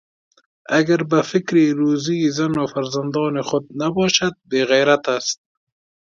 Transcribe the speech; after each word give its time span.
اگر 0.79 0.97
به 1.03 1.21
فکر 1.31 1.55
روزی 1.75 2.31
زن 2.31 2.51
و 2.59 2.67
فرزندان 2.67 3.41
خود 3.41 3.67
نباشد 3.75 4.31
بیغیرت 4.45 5.09
است. 5.09 5.41